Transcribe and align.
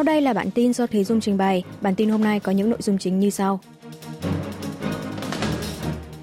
Sau 0.00 0.04
đây 0.04 0.20
là 0.22 0.32
bản 0.32 0.50
tin 0.50 0.72
do 0.72 0.86
Thế 0.86 1.04
Dung 1.04 1.20
trình 1.20 1.36
bày. 1.36 1.62
Bản 1.80 1.94
tin 1.94 2.08
hôm 2.08 2.24
nay 2.24 2.40
có 2.40 2.52
những 2.52 2.70
nội 2.70 2.78
dung 2.82 2.98
chính 2.98 3.20
như 3.20 3.30
sau. 3.30 3.60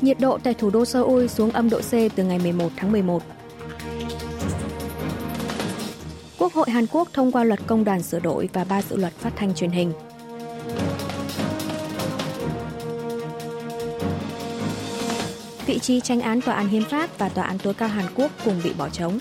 Nhiệt 0.02 0.20
độ 0.20 0.38
tại 0.44 0.54
thủ 0.54 0.70
đô 0.70 0.86
Seoul 0.86 1.28
xuống 1.28 1.52
âm 1.52 1.70
độ 1.70 1.79
C 1.79 1.92
từ 2.16 2.24
ngày 2.24 2.40
11 2.40 2.71
tháng 2.76 2.92
11. 2.92 3.24
Quốc 6.37 6.54
hội 6.54 6.69
Hàn 6.69 6.86
Quốc 6.92 7.10
thông 7.13 7.32
qua 7.32 7.44
luật 7.44 7.60
công 7.68 7.83
đoàn 7.83 8.04
sửa 8.04 8.19
đổi 8.19 8.50
và 8.54 8.63
ba 8.63 8.82
dự 8.82 8.96
luật 8.96 9.13
phát 9.13 9.33
thanh 9.36 9.54
truyền 9.54 9.72
hình. 9.72 9.94
Vị 15.65 15.79
trí 15.79 16.00
tranh 16.02 16.22
án 16.22 16.41
tòa 16.41 16.55
án 16.55 16.68
hiến 16.68 16.84
pháp 16.84 17.18
và 17.18 17.30
tòa 17.30 17.46
án 17.46 17.58
tối 17.58 17.73
cao 17.73 17.90
Hàn 17.90 18.05
Quốc 18.16 18.32
cùng 18.46 18.62
bị 18.64 18.72
bỏ 18.78 18.90
trống. 18.90 19.20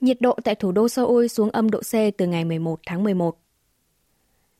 Nhiệt 0.00 0.20
độ 0.20 0.36
tại 0.44 0.54
thủ 0.54 0.72
đô 0.72 0.88
Seoul 0.88 1.26
xuống 1.26 1.50
âm 1.50 1.70
độ 1.70 1.80
C 1.80 1.92
từ 2.18 2.26
ngày 2.26 2.44
11 2.44 2.80
tháng 2.86 3.04
11. 3.04 3.36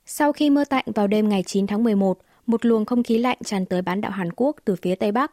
Sau 0.06 0.32
khi 0.32 0.50
mưa 0.50 0.64
tạnh 0.64 0.84
vào 0.94 1.06
đêm 1.06 1.28
ngày 1.28 1.42
9 1.42 1.66
tháng 1.66 1.84
11, 1.84 2.18
một 2.46 2.64
luồng 2.64 2.84
không 2.84 3.02
khí 3.02 3.18
lạnh 3.18 3.38
tràn 3.44 3.66
tới 3.66 3.82
bán 3.82 4.00
đảo 4.00 4.12
Hàn 4.12 4.32
Quốc 4.36 4.56
từ 4.64 4.76
phía 4.82 4.94
Tây 4.94 5.12
Bắc. 5.12 5.32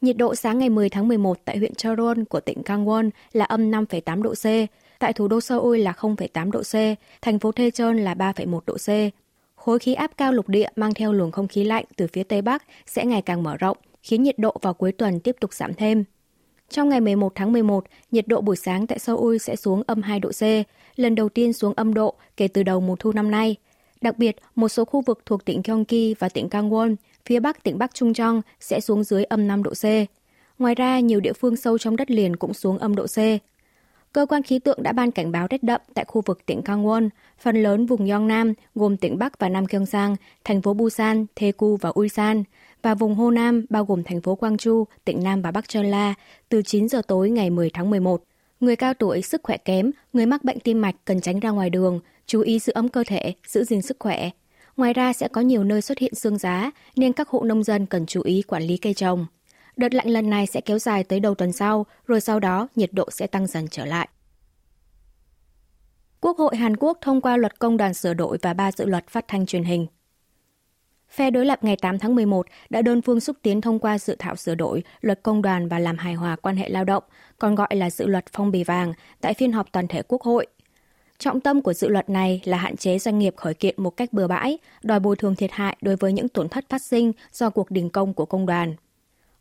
Nhiệt 0.00 0.16
độ 0.16 0.34
sáng 0.34 0.58
ngày 0.58 0.68
10 0.68 0.88
tháng 0.88 1.08
11 1.08 1.38
tại 1.44 1.58
huyện 1.58 1.74
Cheon 1.74 2.24
của 2.24 2.40
tỉnh 2.40 2.62
Gangwon 2.62 3.10
là 3.32 3.44
âm 3.44 3.70
5,8 3.70 4.22
độ 4.22 4.34
C, 4.34 4.44
tại 4.98 5.12
thủ 5.12 5.28
đô 5.28 5.40
Seoul 5.40 5.78
là 5.78 5.92
0,8 5.92 6.50
độ 6.50 6.62
C, 6.62 6.98
thành 7.22 7.38
phố 7.38 7.50
Daejeon 7.50 7.92
là 7.92 8.14
3,1 8.14 8.60
độ 8.66 8.74
C. 8.74 8.88
Khối 9.56 9.78
khí 9.78 9.94
áp 9.94 10.10
cao 10.16 10.32
lục 10.32 10.48
địa 10.48 10.68
mang 10.76 10.94
theo 10.94 11.12
luồng 11.12 11.30
không 11.30 11.48
khí 11.48 11.64
lạnh 11.64 11.84
từ 11.96 12.06
phía 12.12 12.22
Tây 12.22 12.42
Bắc 12.42 12.62
sẽ 12.86 13.04
ngày 13.04 13.22
càng 13.22 13.42
mở 13.42 13.56
rộng, 13.56 13.76
khiến 14.02 14.22
nhiệt 14.22 14.38
độ 14.38 14.56
vào 14.62 14.74
cuối 14.74 14.92
tuần 14.92 15.20
tiếp 15.20 15.36
tục 15.40 15.52
giảm 15.52 15.74
thêm. 15.74 16.04
Trong 16.70 16.88
ngày 16.88 17.00
11 17.00 17.32
tháng 17.34 17.52
11, 17.52 17.84
nhiệt 18.10 18.28
độ 18.28 18.40
buổi 18.40 18.56
sáng 18.56 18.86
tại 18.86 18.98
Seoul 18.98 19.36
sẽ 19.38 19.56
xuống 19.56 19.82
âm 19.86 20.02
2 20.02 20.20
độ 20.20 20.30
C, 20.30 20.42
lần 20.96 21.14
đầu 21.14 21.28
tiên 21.28 21.52
xuống 21.52 21.72
âm 21.76 21.94
độ 21.94 22.14
kể 22.36 22.48
từ 22.48 22.62
đầu 22.62 22.80
mùa 22.80 22.96
thu 22.96 23.12
năm 23.12 23.30
nay. 23.30 23.56
Đặc 24.00 24.18
biệt, 24.18 24.36
một 24.54 24.68
số 24.68 24.84
khu 24.84 25.00
vực 25.00 25.20
thuộc 25.26 25.44
tỉnh 25.44 25.62
Gyeonggi 25.64 26.14
và 26.18 26.28
tỉnh 26.28 26.48
Gangwon, 26.48 26.96
phía 27.26 27.40
bắc 27.40 27.62
tỉnh 27.62 27.78
Bắc 27.78 27.94
Trung 27.94 28.14
Chong 28.14 28.42
sẽ 28.60 28.80
xuống 28.80 29.04
dưới 29.04 29.24
âm 29.24 29.48
5 29.48 29.62
độ 29.62 29.70
C. 29.70 29.84
Ngoài 30.58 30.74
ra, 30.74 31.00
nhiều 31.00 31.20
địa 31.20 31.32
phương 31.32 31.56
sâu 31.56 31.78
trong 31.78 31.96
đất 31.96 32.10
liền 32.10 32.36
cũng 32.36 32.54
xuống 32.54 32.78
âm 32.78 32.94
độ 32.96 33.06
C. 33.06 33.18
Cơ 34.12 34.26
quan 34.26 34.42
khí 34.42 34.58
tượng 34.58 34.82
đã 34.82 34.92
ban 34.92 35.10
cảnh 35.10 35.32
báo 35.32 35.46
rét 35.50 35.62
đậm 35.62 35.80
tại 35.94 36.04
khu 36.08 36.22
vực 36.26 36.46
tỉnh 36.46 36.60
Gangwon, 36.60 37.08
phần 37.38 37.62
lớn 37.62 37.86
vùng 37.86 38.10
Yongnam 38.10 38.52
gồm 38.74 38.96
tỉnh 38.96 39.18
Bắc 39.18 39.38
và 39.38 39.48
Nam 39.48 39.64
Gyeongsang, 39.64 40.16
thành 40.44 40.62
phố 40.62 40.74
Busan, 40.74 41.26
Daegu 41.40 41.76
và 41.76 41.92
Ulsan– 41.98 42.42
và 42.86 42.94
vùng 42.94 43.14
Hồ 43.14 43.30
Nam 43.30 43.66
bao 43.70 43.84
gồm 43.84 44.02
thành 44.02 44.20
phố 44.20 44.34
Quang 44.34 44.56
Chu, 44.56 44.84
tỉnh 45.04 45.22
Nam 45.22 45.42
và 45.42 45.50
Bắc 45.50 45.72
Sơn 45.72 45.86
La 45.86 46.14
từ 46.48 46.62
9 46.62 46.88
giờ 46.88 47.02
tối 47.08 47.30
ngày 47.30 47.50
10 47.50 47.70
tháng 47.70 47.90
11. 47.90 48.22
Người 48.60 48.76
cao 48.76 48.94
tuổi, 48.94 49.22
sức 49.22 49.40
khỏe 49.42 49.56
kém, 49.56 49.90
người 50.12 50.26
mắc 50.26 50.44
bệnh 50.44 50.60
tim 50.60 50.80
mạch 50.80 50.94
cần 51.04 51.20
tránh 51.20 51.40
ra 51.40 51.50
ngoài 51.50 51.70
đường, 51.70 52.00
chú 52.26 52.40
ý 52.40 52.58
giữ 52.58 52.72
ấm 52.72 52.88
cơ 52.88 53.04
thể, 53.06 53.34
giữ 53.46 53.64
gìn 53.64 53.82
sức 53.82 53.96
khỏe. 54.00 54.30
Ngoài 54.76 54.92
ra 54.92 55.12
sẽ 55.12 55.28
có 55.28 55.40
nhiều 55.40 55.64
nơi 55.64 55.82
xuất 55.82 55.98
hiện 55.98 56.14
sương 56.14 56.38
giá 56.38 56.70
nên 56.96 57.12
các 57.12 57.28
hộ 57.28 57.42
nông 57.44 57.64
dân 57.64 57.86
cần 57.86 58.06
chú 58.06 58.22
ý 58.22 58.42
quản 58.42 58.62
lý 58.62 58.76
cây 58.76 58.94
trồng. 58.94 59.26
Đợt 59.76 59.94
lạnh 59.94 60.08
lần 60.08 60.30
này 60.30 60.46
sẽ 60.46 60.60
kéo 60.60 60.78
dài 60.78 61.04
tới 61.04 61.20
đầu 61.20 61.34
tuần 61.34 61.52
sau, 61.52 61.86
rồi 62.06 62.20
sau 62.20 62.40
đó 62.40 62.68
nhiệt 62.76 62.92
độ 62.92 63.10
sẽ 63.10 63.26
tăng 63.26 63.46
dần 63.46 63.68
trở 63.70 63.84
lại. 63.84 64.08
Quốc 66.20 66.38
hội 66.38 66.56
Hàn 66.56 66.76
Quốc 66.76 66.98
thông 67.00 67.20
qua 67.20 67.36
luật 67.36 67.58
công 67.58 67.76
đoàn 67.76 67.94
sửa 67.94 68.14
đổi 68.14 68.38
và 68.42 68.54
ba 68.54 68.72
dự 68.72 68.84
luật 68.86 69.08
phát 69.08 69.24
thanh 69.28 69.46
truyền 69.46 69.64
hình. 69.64 69.86
Phe 71.10 71.30
đối 71.30 71.46
lập 71.46 71.64
ngày 71.64 71.76
8 71.76 71.98
tháng 71.98 72.14
11 72.14 72.46
đã 72.70 72.82
đơn 72.82 73.02
phương 73.02 73.20
xúc 73.20 73.36
tiến 73.42 73.60
thông 73.60 73.78
qua 73.78 73.98
dự 73.98 74.16
thảo 74.18 74.36
sửa 74.36 74.54
đổi 74.54 74.82
luật 75.00 75.22
công 75.22 75.42
đoàn 75.42 75.68
và 75.68 75.78
làm 75.78 75.98
hài 75.98 76.14
hòa 76.14 76.36
quan 76.36 76.56
hệ 76.56 76.68
lao 76.68 76.84
động, 76.84 77.04
còn 77.38 77.54
gọi 77.54 77.68
là 77.76 77.90
dự 77.90 78.06
luật 78.06 78.24
phong 78.32 78.50
bì 78.50 78.64
vàng, 78.64 78.92
tại 79.20 79.34
phiên 79.34 79.52
họp 79.52 79.72
toàn 79.72 79.88
thể 79.88 80.02
Quốc 80.02 80.22
hội. 80.22 80.46
Trọng 81.18 81.40
tâm 81.40 81.62
của 81.62 81.72
dự 81.72 81.88
luật 81.88 82.10
này 82.10 82.40
là 82.44 82.56
hạn 82.56 82.76
chế 82.76 82.98
doanh 82.98 83.18
nghiệp 83.18 83.34
khởi 83.36 83.54
kiện 83.54 83.74
một 83.82 83.90
cách 83.90 84.12
bừa 84.12 84.26
bãi, 84.26 84.58
đòi 84.82 85.00
bồi 85.00 85.16
thường 85.16 85.34
thiệt 85.34 85.50
hại 85.52 85.76
đối 85.80 85.96
với 85.96 86.12
những 86.12 86.28
tổn 86.28 86.48
thất 86.48 86.64
phát 86.68 86.82
sinh 86.82 87.12
do 87.32 87.50
cuộc 87.50 87.70
đình 87.70 87.90
công 87.90 88.14
của 88.14 88.26
công 88.26 88.46
đoàn. 88.46 88.74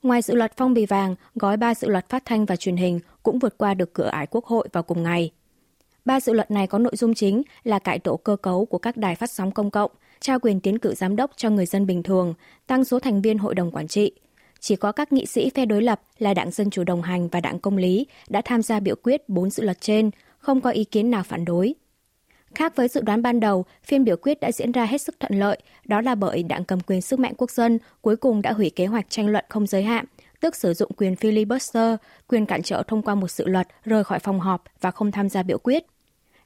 Ngoài 0.04 0.22
dự 0.22 0.36
luật 0.36 0.54
phong 0.58 0.74
bì 0.74 0.86
vàng, 0.86 1.16
gói 1.36 1.58
ba 1.58 1.76
dự 1.76 1.88
luật 1.88 2.10
phát 2.10 2.26
thanh 2.26 2.46
và 2.46 2.56
truyền 2.56 2.78
hình 2.78 3.00
cũng 3.24 3.40
vượt 3.40 3.58
qua 3.58 3.74
được 3.74 3.94
cửa 3.94 4.08
ải 4.08 4.28
Quốc 4.28 4.46
hội 4.46 4.68
vào 4.74 4.84
cùng 4.84 5.04
ngày. 5.04 5.32
Ba 6.06 6.20
dự 6.20 6.34
luật 6.34 6.52
này 6.52 6.68
có 6.68 6.80
nội 6.80 6.96
dung 6.96 7.14
chính 7.14 7.42
là 7.64 7.80
cải 7.80 8.00
tổ 8.00 8.18
cơ 8.18 8.36
cấu 8.36 8.66
của 8.66 8.78
các 8.78 8.98
đài 8.98 9.16
phát 9.16 9.32
sóng 9.32 9.52
công 9.52 9.72
cộng, 9.72 9.92
trao 10.26 10.40
quyền 10.40 10.60
tiến 10.60 10.80
cử 10.80 10.94
giám 10.94 11.16
đốc 11.16 11.32
cho 11.36 11.50
người 11.50 11.66
dân 11.66 11.86
bình 11.86 12.04
thường, 12.04 12.34
tăng 12.68 12.86
số 12.86 13.00
thành 13.00 13.22
viên 13.22 13.38
hội 13.38 13.56
đồng 13.56 13.72
quản 13.72 13.88
trị. 13.88 14.12
Chỉ 14.60 14.76
có 14.76 14.92
các 14.92 15.14
nghị 15.14 15.26
sĩ 15.26 15.50
phe 15.50 15.66
đối 15.66 15.82
lập 15.82 16.02
là 16.18 16.34
Đảng 16.34 16.52
Dân 16.52 16.70
Chủ 16.70 16.84
đồng 16.84 17.02
hành 17.02 17.28
và 17.28 17.42
Đảng 17.42 17.60
Công 17.60 17.78
lý 17.78 18.08
đã 18.30 18.42
tham 18.46 18.62
gia 18.62 18.80
biểu 18.80 18.96
quyết 19.04 19.30
bốn 19.30 19.50
dự 19.50 19.64
luật 19.64 19.82
trên, 19.82 20.12
không 20.38 20.62
có 20.62 20.70
ý 20.70 20.84
kiến 20.84 21.12
nào 21.12 21.24
phản 21.24 21.46
đối. 21.46 21.76
Khác 22.56 22.76
với 22.76 22.88
dự 22.88 23.02
đoán 23.02 23.22
ban 23.22 23.40
đầu, 23.40 23.66
phiên 23.84 24.04
biểu 24.04 24.16
quyết 24.18 24.40
đã 24.40 24.52
diễn 24.52 24.72
ra 24.72 24.86
hết 24.86 25.02
sức 25.02 25.20
thuận 25.20 25.40
lợi, 25.40 25.62
đó 25.86 26.02
là 26.02 26.16
bởi 26.16 26.44
đảng 26.44 26.66
cầm 26.66 26.80
quyền 26.80 27.02
sức 27.02 27.20
mạnh 27.20 27.34
quốc 27.38 27.52
dân 27.52 27.80
cuối 28.02 28.16
cùng 28.16 28.42
đã 28.42 28.52
hủy 28.52 28.70
kế 28.70 28.86
hoạch 28.86 29.06
tranh 29.10 29.28
luận 29.28 29.46
không 29.50 29.68
giới 29.68 29.84
hạn, 29.84 30.06
tức 30.40 30.56
sử 30.56 30.74
dụng 30.74 30.92
quyền 30.98 31.14
filibuster, 31.14 31.98
quyền 32.28 32.46
cản 32.46 32.62
trở 32.64 32.84
thông 32.88 33.02
qua 33.02 33.16
một 33.16 33.32
dự 33.32 33.46
luật 33.48 33.68
rời 33.84 34.04
khỏi 34.04 34.20
phòng 34.20 34.40
họp 34.40 34.64
và 34.82 34.92
không 34.92 35.12
tham 35.12 35.30
gia 35.30 35.44
biểu 35.44 35.58
quyết. 35.58 35.86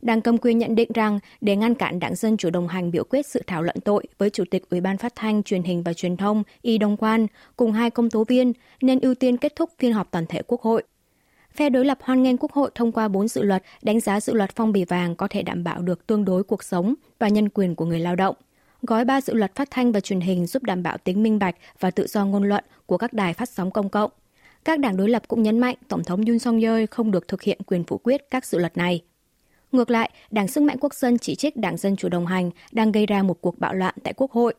Đảng 0.02 0.22
cầm 0.22 0.38
quyền 0.38 0.58
nhận 0.58 0.76
định 0.76 0.92
rằng 0.94 1.20
để 1.42 1.56
ngăn 1.56 1.76
cản 1.76 2.00
đảng 2.00 2.16
Dân 2.16 2.38
Chủ 2.38 2.50
đồng 2.50 2.68
hành 2.68 2.92
biểu 2.92 3.04
quyết 3.10 3.26
sự 3.26 3.44
thảo 3.48 3.64
luận 3.64 3.76
tội 3.86 4.04
với 4.18 4.30
Chủ 4.30 4.44
tịch 4.52 4.70
Ủy 4.70 4.82
ban 4.82 4.98
Phát 4.98 5.16
thanh, 5.16 5.44
Truyền 5.44 5.64
hình 5.64 5.84
và 5.84 5.94
Truyền 5.94 6.18
thông 6.18 6.44
Y 6.62 6.78
Đông 6.78 6.98
Quan 6.98 7.28
cùng 7.58 7.72
hai 7.72 7.90
công 7.90 8.10
tố 8.10 8.24
viên 8.24 8.54
nên 8.82 9.00
ưu 9.00 9.16
tiên 9.16 9.38
kết 9.38 9.56
thúc 9.56 9.70
phiên 9.80 9.94
họp 9.94 10.12
toàn 10.12 10.26
thể 10.26 10.42
Quốc 10.48 10.62
hội. 10.62 10.84
Phe 11.54 11.70
đối 11.70 11.86
lập 11.86 11.98
hoan 12.02 12.24
nghênh 12.24 12.38
Quốc 12.38 12.52
hội 12.52 12.72
thông 12.76 12.92
qua 12.92 13.08
bốn 13.08 13.28
dự 13.28 13.44
luật 13.44 13.64
đánh 13.82 14.00
giá 14.00 14.20
dự 14.20 14.34
luật 14.34 14.56
phong 14.56 14.72
bì 14.72 14.86
vàng 14.86 15.16
có 15.16 15.28
thể 15.28 15.42
đảm 15.42 15.64
bảo 15.64 15.82
được 15.82 16.08
tương 16.08 16.26
đối 16.26 16.44
cuộc 16.44 16.64
sống 16.64 16.94
và 17.20 17.28
nhân 17.28 17.50
quyền 17.50 17.76
của 17.76 17.86
người 17.86 18.00
lao 18.00 18.16
động. 18.16 18.36
Gói 18.82 19.06
ba 19.06 19.22
dự 19.22 19.34
luật 19.34 19.56
phát 19.56 19.68
thanh 19.72 19.92
và 19.92 20.00
truyền 20.00 20.22
hình 20.22 20.46
giúp 20.46 20.64
đảm 20.64 20.84
bảo 20.84 20.98
tính 20.98 21.24
minh 21.24 21.40
bạch 21.40 21.56
và 21.80 21.92
tự 21.92 22.08
do 22.08 22.26
ngôn 22.26 22.44
luận 22.44 22.64
của 22.86 22.98
các 22.98 23.14
đài 23.14 23.34
phát 23.34 23.50
sóng 23.50 23.72
công 23.72 23.90
cộng. 23.90 24.12
Các 24.66 24.80
đảng 24.80 24.98
đối 24.98 25.10
lập 25.10 25.24
cũng 25.28 25.44
nhấn 25.44 25.60
mạnh 25.60 25.76
Tổng 25.88 26.04
thống 26.04 26.26
Yoon 26.26 26.40
song 26.40 26.60
yeol 26.60 26.86
không 26.92 27.12
được 27.12 27.28
thực 27.28 27.42
hiện 27.42 27.60
quyền 27.66 27.84
phủ 27.84 27.98
quyết 27.98 28.22
các 28.32 28.46
dự 28.46 28.58
luật 28.58 28.78
này. 28.78 29.02
Ngược 29.72 29.90
lại, 29.92 30.10
Đảng 30.32 30.48
Sức 30.48 30.64
mạnh 30.64 30.78
Quốc 30.80 30.94
dân 30.94 31.18
chỉ 31.18 31.36
trích 31.36 31.58
Đảng 31.58 31.78
Dân 31.78 31.96
Chủ 31.96 32.10
đồng 32.10 32.26
hành 32.26 32.52
đang 32.72 32.92
gây 32.92 33.06
ra 33.06 33.24
một 33.24 33.42
cuộc 33.42 33.60
bạo 33.60 33.74
loạn 33.74 33.96
tại 34.04 34.14
Quốc 34.18 34.32
hội. 34.32 34.54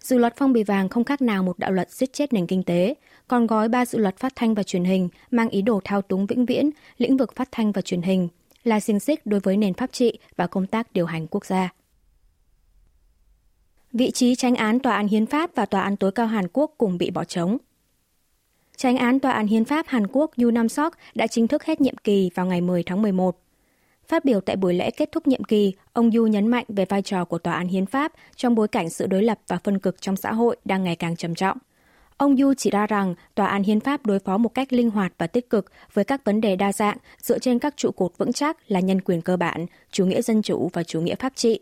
Dự 0.00 0.18
luật 0.18 0.34
phong 0.36 0.52
bì 0.52 0.62
vàng 0.62 0.88
không 0.88 1.04
khác 1.04 1.22
nào 1.22 1.42
một 1.42 1.58
đạo 1.58 1.72
luật 1.72 1.90
giết 1.90 2.12
chết 2.12 2.32
nền 2.32 2.46
kinh 2.46 2.62
tế, 2.62 2.94
còn 3.28 3.46
gói 3.46 3.68
ba 3.68 3.86
dự 3.86 3.98
luật 3.98 4.16
phát 4.16 4.32
thanh 4.36 4.54
và 4.54 4.62
truyền 4.62 4.84
hình 4.84 5.08
mang 5.30 5.48
ý 5.48 5.62
đồ 5.62 5.80
thao 5.84 6.02
túng 6.02 6.26
vĩnh 6.26 6.46
viễn 6.46 6.70
lĩnh 6.98 7.16
vực 7.16 7.36
phát 7.36 7.48
thanh 7.52 7.72
và 7.72 7.82
truyền 7.82 8.02
hình 8.02 8.28
là 8.64 8.80
xiềng 8.80 9.00
xích 9.00 9.26
đối 9.26 9.40
với 9.40 9.56
nền 9.56 9.74
pháp 9.74 9.92
trị 9.92 10.18
và 10.36 10.46
công 10.46 10.66
tác 10.66 10.92
điều 10.92 11.06
hành 11.06 11.26
quốc 11.26 11.46
gia. 11.46 11.68
Vị 13.92 14.10
trí 14.10 14.34
tranh 14.34 14.54
án 14.54 14.80
Tòa 14.80 14.96
án 14.96 15.08
Hiến 15.08 15.26
pháp 15.26 15.50
và 15.54 15.66
Tòa 15.66 15.82
án 15.82 15.96
tối 15.96 16.12
cao 16.12 16.26
Hàn 16.26 16.48
Quốc 16.52 16.74
cùng 16.78 16.98
bị 16.98 17.10
bỏ 17.10 17.24
trống. 17.24 17.58
Tranh 18.76 18.96
án 18.96 19.20
Tòa 19.20 19.32
án 19.32 19.46
Hiến 19.46 19.64
pháp 19.64 19.86
Hàn 19.88 20.06
Quốc 20.06 20.30
Yu 20.36 20.50
Nam 20.50 20.68
Sok 20.68 20.94
đã 21.14 21.26
chính 21.26 21.48
thức 21.48 21.64
hết 21.64 21.80
nhiệm 21.80 21.96
kỳ 21.96 22.30
vào 22.34 22.46
ngày 22.46 22.60
10 22.60 22.82
tháng 22.82 23.02
11. 23.02 23.45
Phát 24.08 24.24
biểu 24.24 24.40
tại 24.40 24.56
buổi 24.56 24.74
lễ 24.74 24.90
kết 24.90 25.12
thúc 25.12 25.26
nhiệm 25.26 25.44
kỳ, 25.44 25.72
ông 25.92 26.10
Yu 26.10 26.26
nhấn 26.26 26.48
mạnh 26.48 26.64
về 26.68 26.84
vai 26.84 27.02
trò 27.02 27.24
của 27.24 27.38
tòa 27.38 27.54
án 27.54 27.68
hiến 27.68 27.86
pháp 27.86 28.12
trong 28.36 28.54
bối 28.54 28.68
cảnh 28.68 28.90
sự 28.90 29.06
đối 29.06 29.22
lập 29.22 29.38
và 29.48 29.58
phân 29.64 29.78
cực 29.78 30.00
trong 30.00 30.16
xã 30.16 30.32
hội 30.32 30.56
đang 30.64 30.84
ngày 30.84 30.96
càng 30.96 31.16
trầm 31.16 31.34
trọng. 31.34 31.58
Ông 32.16 32.36
Yu 32.36 32.54
chỉ 32.54 32.70
ra 32.70 32.86
rằng 32.86 33.14
tòa 33.34 33.46
án 33.46 33.62
hiến 33.62 33.80
pháp 33.80 34.06
đối 34.06 34.18
phó 34.18 34.38
một 34.38 34.54
cách 34.54 34.72
linh 34.72 34.90
hoạt 34.90 35.12
và 35.18 35.26
tích 35.26 35.50
cực 35.50 35.72
với 35.92 36.04
các 36.04 36.24
vấn 36.24 36.40
đề 36.40 36.56
đa 36.56 36.72
dạng 36.72 36.96
dựa 37.22 37.38
trên 37.38 37.58
các 37.58 37.76
trụ 37.76 37.90
cột 37.90 38.12
vững 38.18 38.32
chắc 38.32 38.56
là 38.68 38.80
nhân 38.80 39.00
quyền 39.00 39.22
cơ 39.22 39.36
bản, 39.36 39.66
chủ 39.90 40.06
nghĩa 40.06 40.22
dân 40.22 40.42
chủ 40.42 40.70
và 40.72 40.82
chủ 40.82 41.00
nghĩa 41.00 41.14
pháp 41.14 41.32
trị. 41.36 41.60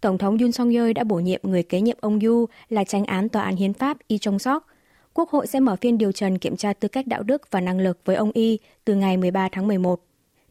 Tổng 0.00 0.18
thống 0.18 0.38
Yoon 0.38 0.52
song 0.52 0.70
yeol 0.70 0.92
đã 0.92 1.04
bổ 1.04 1.16
nhiệm 1.16 1.40
người 1.42 1.62
kế 1.62 1.80
nhiệm 1.80 1.96
ông 2.00 2.20
Yu 2.20 2.46
là 2.68 2.84
tranh 2.84 3.04
án 3.04 3.28
tòa 3.28 3.42
án 3.42 3.56
hiến 3.56 3.72
pháp 3.72 3.96
Y 4.08 4.18
Chong 4.18 4.38
Sok. 4.38 4.66
Quốc 5.14 5.30
hội 5.30 5.46
sẽ 5.46 5.60
mở 5.60 5.76
phiên 5.80 5.98
điều 5.98 6.12
trần 6.12 6.38
kiểm 6.38 6.56
tra 6.56 6.72
tư 6.72 6.88
cách 6.88 7.06
đạo 7.06 7.22
đức 7.22 7.50
và 7.50 7.60
năng 7.60 7.80
lực 7.80 7.98
với 8.04 8.16
ông 8.16 8.30
Y 8.34 8.58
từ 8.84 8.94
ngày 8.94 9.16
13 9.16 9.48
tháng 9.52 9.68
11. 9.68 10.00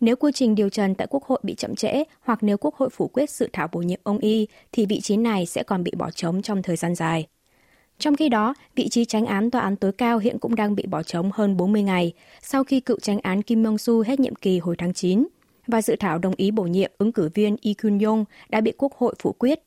Nếu 0.02 0.16
quy 0.16 0.32
trình 0.32 0.56
điều 0.56 0.70
trần 0.70 0.96
tại 0.96 1.08
Quốc 1.10 1.24
hội 1.24 1.40
bị 1.44 1.56
chậm 1.56 1.76
trễ 1.76 2.04
hoặc 2.22 2.44
nếu 2.44 2.58
Quốc 2.58 2.76
hội 2.76 2.90
phủ 2.90 3.08
quyết 3.08 3.30
sự 3.30 3.50
thảo 3.54 3.68
bổ 3.72 3.80
nhiệm 3.80 4.00
ông 4.04 4.18
Y, 4.18 4.48
thì 4.72 4.86
vị 4.86 5.02
trí 5.02 5.18
này 5.18 5.46
sẽ 5.46 5.64
còn 5.64 5.84
bị 5.84 5.92
bỏ 5.98 6.12
trống 6.12 6.42
trong 6.42 6.62
thời 6.62 6.76
gian 6.76 6.96
dài. 6.96 7.28
Trong 8.00 8.16
khi 8.16 8.30
đó, 8.30 8.54
vị 8.76 8.90
trí 8.90 9.06
tránh 9.06 9.26
án 9.26 9.52
tòa 9.52 9.62
án 9.62 9.76
tối 9.76 9.92
cao 9.92 10.18
hiện 10.18 10.40
cũng 10.40 10.56
đang 10.56 10.76
bị 10.76 10.86
bỏ 10.86 11.04
trống 11.04 11.32
hơn 11.34 11.58
40 11.58 11.84
ngày 11.84 12.14
sau 12.42 12.64
khi 12.64 12.80
cựu 12.80 13.00
tránh 13.00 13.20
án 13.20 13.42
Kim 13.42 13.64
Mong 13.64 13.78
Su 13.78 14.02
hết 14.02 14.20
nhiệm 14.20 14.36
kỳ 14.36 14.60
hồi 14.60 14.76
tháng 14.78 14.94
9 14.94 15.28
và 15.68 15.82
dự 15.82 15.96
thảo 16.00 16.20
đồng 16.20 16.34
ý 16.38 16.52
bổ 16.52 16.64
nhiệm 16.64 16.92
ứng 16.98 17.12
cử 17.12 17.30
viên 17.34 17.56
Lee 17.64 17.74
Kyun 17.74 18.00
Yong 18.00 18.26
đã 18.50 18.62
bị 18.62 18.72
Quốc 18.78 18.94
hội 18.94 19.16
phủ 19.20 19.32
quyết. 19.32 19.60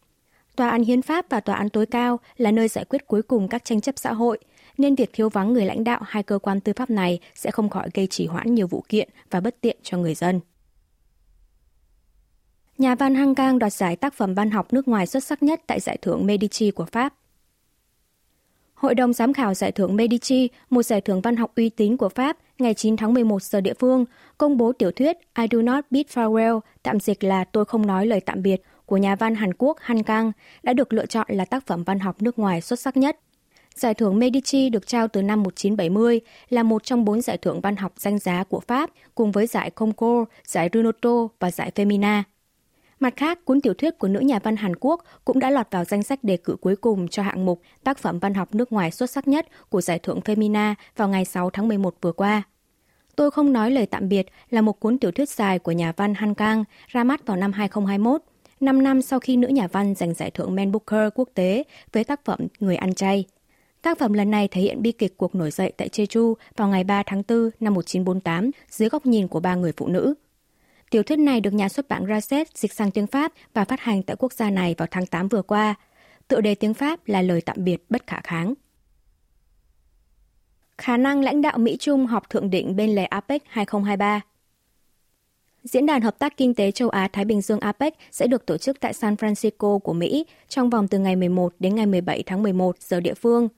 Tòa 0.57 0.69
án 0.71 0.83
hiến 0.83 1.03
pháp 1.03 1.27
và 1.31 1.41
tòa 1.41 1.57
án 1.57 1.69
tối 1.69 1.87
cao 1.87 2.21
là 2.37 2.51
nơi 2.51 2.69
giải 2.69 2.85
quyết 2.85 3.07
cuối 3.07 3.23
cùng 3.23 3.49
các 3.49 3.65
tranh 3.65 3.81
chấp 3.81 3.95
xã 3.99 4.13
hội– 4.13 4.39
nên 4.79 4.95
việc 4.95 5.11
thiếu 5.13 5.29
vắng 5.29 5.53
người 5.53 5.65
lãnh 5.65 5.85
đạo 5.85 6.01
hai 6.05 6.23
cơ 6.23 6.39
quan 6.39 6.61
tư 6.61 6.73
pháp 6.77 6.91
này 6.91 7.21
sẽ 7.35 7.51
không 7.51 7.69
khỏi 7.69 7.89
gây 7.95 8.07
trì 8.07 8.27
hoãn 8.27 8.55
nhiều 8.55 8.67
vụ 8.67 8.85
kiện 8.89 9.09
và 9.31 9.41
bất 9.41 9.61
tiện 9.61 9.77
cho 9.83 9.99
người 9.99 10.15
dân. 10.15 10.41
Nhà 12.79 12.95
văn 12.95 13.15
Hang 13.15 13.35
Kang 13.35 13.59
đoạt 13.59 13.73
giải 13.73 13.97
tác 13.97 14.15
phẩm 14.15 14.35
văn 14.35 14.51
học 14.51 14.73
nước 14.73 14.89
ngoài 14.89 15.07
xuất 15.07 15.25
sắc 15.25 15.43
nhất 15.43 15.63
tại 15.67 15.81
giải 15.81 15.99
thưởng 16.03 16.27
Medici 16.27 16.71
của 16.71 16.85
Pháp. 16.85 17.15
Hội 18.75 18.95
đồng 18.95 19.13
giám 19.13 19.33
khảo 19.33 19.55
giải 19.55 19.73
thưởng 19.73 19.97
Medici, 19.97 20.49
một 20.71 20.83
giải 20.83 21.01
thưởng 21.01 21.21
văn 21.21 21.37
học 21.37 21.53
uy 21.57 21.69
tín 21.69 21.97
của 21.97 22.09
Pháp, 22.09 22.37
ngày 22.59 22.75
9 22.75 22.97
tháng 22.97 23.15
11 23.15 23.43
giờ 23.43 23.61
địa 23.61 23.75
phương, 23.75 24.05
công 24.39 24.57
bố 24.57 24.73
tiểu 24.73 24.91
thuyết 24.91 25.17
I 25.39 25.47
Do 25.51 25.63
Not 25.63 25.85
Bid 25.91 26.07
Farewell, 26.07 26.61
tạm 26.83 27.01
dịch 27.01 27.25
là 27.25 27.45
Tôi 27.45 27.65
không 27.65 27.87
nói 27.87 28.07
lời 28.07 28.21
tạm 28.21 28.43
biệt, 28.43 28.63
của 28.87 28.97
nhà 28.97 29.17
văn 29.17 29.35
Hàn 29.35 29.55
Quốc 29.59 29.79
Han 29.81 30.03
Kang 30.03 30.33
đã 30.63 30.73
được 30.73 30.93
lựa 30.93 31.07
chọn 31.07 31.27
là 31.31 31.45
tác 31.45 31.67
phẩm 31.67 31.85
văn 31.85 31.99
học 31.99 32.23
nước 32.23 32.39
ngoài 32.39 32.61
xuất 32.61 32.81
sắc 32.81 32.97
nhất. 32.97 33.21
Giải 33.75 33.95
thưởng 33.95 34.19
Medici 34.19 34.69
được 34.69 34.87
trao 34.87 35.09
từ 35.09 35.23
năm 35.23 35.43
1970, 35.43 36.21
là 36.51 36.63
một 36.63 36.85
trong 36.85 37.05
bốn 37.05 37.21
giải 37.21 37.39
thưởng 37.39 37.61
văn 37.61 37.77
học 37.77 37.93
danh 37.97 38.19
giá 38.19 38.45
của 38.45 38.61
Pháp, 38.61 38.91
cùng 39.15 39.33
với 39.33 39.47
giải 39.47 39.71
Concours, 39.71 40.31
giải 40.47 40.69
Runoto 40.73 41.29
và 41.41 41.51
giải 41.51 41.71
Femina. 41.75 42.23
Mặt 43.01 43.15
khác, 43.17 43.45
cuốn 43.45 43.61
tiểu 43.61 43.75
thuyết 43.75 43.99
của 43.99 44.09
nữ 44.09 44.21
nhà 44.21 44.39
văn 44.39 44.57
Hàn 44.57 44.77
Quốc 44.81 45.05
cũng 45.25 45.39
đã 45.39 45.51
lọt 45.51 45.67
vào 45.71 45.85
danh 45.85 46.03
sách 46.03 46.25
đề 46.25 46.37
cử 46.37 46.57
cuối 46.61 46.77
cùng 46.77 47.09
cho 47.09 47.23
hạng 47.23 47.47
mục 47.47 47.63
tác 47.85 47.99
phẩm 47.99 48.19
văn 48.19 48.35
học 48.35 48.55
nước 48.55 48.73
ngoài 48.73 48.91
xuất 48.91 49.11
sắc 49.11 49.29
nhất 49.29 49.47
của 49.69 49.81
giải 49.81 49.99
thưởng 49.99 50.21
Femina 50.25 50.75
vào 50.97 51.09
ngày 51.09 51.25
6 51.25 51.51
tháng 51.51 51.69
11 51.69 51.95
vừa 52.01 52.13
qua. 52.13 52.43
Tôi 53.17 53.31
không 53.31 53.53
nói 53.53 53.71
lời 53.71 53.87
tạm 53.87 54.09
biệt 54.09 54.27
là 54.51 54.61
một 54.61 54.81
cuốn 54.81 54.99
tiểu 54.99 55.11
thuyết 55.11 55.29
dài 55.29 55.59
của 55.59 55.73
nhà 55.73 55.93
văn 55.97 56.15
Han 56.15 56.35
Kang 56.35 56.65
ra 56.87 57.05
mắt 57.05 57.27
vào 57.27 57.37
năm 57.37 57.53
2021, 57.53 58.23
5 58.61 58.83
năm 58.83 59.03
sau 59.03 59.21
khi 59.21 59.37
nữ 59.37 59.49
nhà 59.49 59.67
văn 59.67 59.95
giành 59.95 60.15
giải 60.15 60.31
thưởng 60.31 60.55
Man 60.55 60.73
Booker 60.73 61.09
quốc 61.15 61.29
tế 61.35 61.65
với 61.93 62.05
tác 62.05 62.25
phẩm 62.25 62.41
Người 62.61 62.77
ăn 62.77 62.95
chay. 62.95 63.25
Tác 63.85 63.99
phẩm 63.99 64.13
lần 64.13 64.31
này 64.31 64.49
thể 64.49 64.61
hiện 64.61 64.83
bi 64.83 64.93
kịch 64.93 65.17
cuộc 65.17 65.35
nổi 65.35 65.51
dậy 65.51 65.73
tại 65.77 65.89
Jeju 65.89 66.35
vào 66.57 66.69
ngày 66.69 66.85
3 66.85 67.03
tháng 67.07 67.23
4 67.29 67.51
năm 67.61 67.75
1948 67.75 68.51
dưới 68.69 68.89
góc 68.89 69.07
nhìn 69.07 69.29
của 69.29 69.41
ba 69.41 69.55
người 69.55 69.73
phụ 69.77 69.89
nữ. 69.89 70.15
Tiểu 70.91 71.03
thuyết 71.03 71.19
này 71.19 71.41
được 71.41 71.55
nhà 71.55 71.69
xuất 71.69 71.89
bản 71.89 72.07
Raset 72.09 72.57
dịch 72.57 72.73
sang 72.73 72.91
tiếng 72.91 73.07
Pháp 73.07 73.33
và 73.55 73.65
phát 73.65 73.81
hành 73.81 74.03
tại 74.03 74.17
quốc 74.19 74.33
gia 74.33 74.51
này 74.51 74.75
vào 74.79 74.89
tháng 74.91 75.07
8 75.07 75.29
vừa 75.29 75.43
qua. 75.43 75.75
Tựa 76.29 76.41
đề 76.41 76.55
tiếng 76.55 76.75
Pháp 76.75 77.09
là 77.09 77.23
lời 77.23 77.41
tạm 77.41 77.57
biệt 77.65 77.85
bất 77.89 78.07
khả 78.07 78.21
kháng. 78.25 78.55
Khả 80.79 80.97
năng 80.97 81.23
lãnh 81.23 81.43
đạo 81.43 81.59
Mỹ-Trung 81.59 82.07
họp 82.07 82.31
thượng 82.31 82.51
đỉnh 82.51 82.77
bên 82.77 82.95
lề 82.95 83.05
APEC 83.05 83.43
2023 83.47 84.21
Diễn 85.65 85.87
đàn 85.87 86.03
Hợp 86.03 86.19
tác 86.19 86.37
Kinh 86.37 86.55
tế 86.55 86.71
Châu 86.71 86.89
Á-Thái 86.89 87.25
Bình 87.25 87.41
Dương 87.41 87.61
APEC 87.61 87.95
sẽ 88.11 88.27
được 88.27 88.47
tổ 88.47 88.57
chức 88.57 88.81
tại 88.81 88.93
San 88.93 89.15
Francisco 89.15 89.79
của 89.79 89.93
Mỹ 89.93 90.27
trong 90.49 90.71
vòng 90.71 90.89
từ 90.89 90.99
ngày 90.99 91.17
11 91.17 91.55
đến 91.59 91.75
ngày 91.75 91.87
17 91.87 92.23
tháng 92.27 92.43
11 92.43 92.77
giờ 92.81 93.01
địa 93.01 93.15
phương. 93.15 93.49